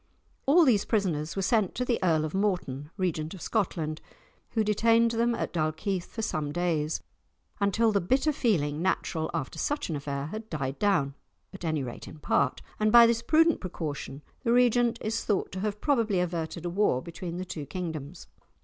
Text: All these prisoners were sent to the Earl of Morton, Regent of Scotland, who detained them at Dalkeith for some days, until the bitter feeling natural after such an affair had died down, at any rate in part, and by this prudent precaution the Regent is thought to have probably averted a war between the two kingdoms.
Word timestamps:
All 0.47 0.65
these 0.65 0.83
prisoners 0.83 1.35
were 1.35 1.43
sent 1.43 1.75
to 1.75 1.85
the 1.85 1.99
Earl 2.03 2.25
of 2.25 2.33
Morton, 2.33 2.89
Regent 2.97 3.35
of 3.35 3.41
Scotland, 3.43 4.01
who 4.53 4.63
detained 4.63 5.11
them 5.11 5.35
at 5.35 5.53
Dalkeith 5.53 6.05
for 6.05 6.23
some 6.23 6.51
days, 6.51 7.03
until 7.59 7.91
the 7.91 8.01
bitter 8.01 8.33
feeling 8.33 8.81
natural 8.81 9.29
after 9.31 9.59
such 9.59 9.91
an 9.91 9.95
affair 9.95 10.25
had 10.25 10.49
died 10.49 10.79
down, 10.79 11.13
at 11.53 11.63
any 11.63 11.83
rate 11.83 12.07
in 12.07 12.17
part, 12.17 12.63
and 12.79 12.91
by 12.91 13.05
this 13.05 13.21
prudent 13.21 13.61
precaution 13.61 14.23
the 14.43 14.51
Regent 14.51 14.97
is 15.01 15.23
thought 15.23 15.51
to 15.51 15.59
have 15.59 15.79
probably 15.81 16.19
averted 16.19 16.65
a 16.65 16.69
war 16.71 17.03
between 17.03 17.37
the 17.37 17.45
two 17.45 17.67
kingdoms. 17.67 18.25